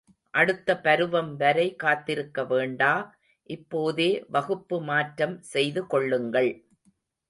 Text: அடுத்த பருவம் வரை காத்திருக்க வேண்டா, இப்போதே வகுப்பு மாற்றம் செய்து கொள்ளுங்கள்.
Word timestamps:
அடுத்த 0.33 0.69
பருவம் 0.77 1.29
வரை 1.35 1.75
காத்திருக்க 1.75 2.45
வேண்டா, 2.45 2.91
இப்போதே 3.49 4.11
வகுப்பு 4.29 4.79
மாற்றம் 4.81 5.41
செய்து 5.51 5.87
கொள்ளுங்கள். 5.87 6.53